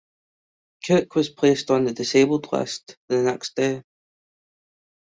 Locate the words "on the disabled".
1.69-2.51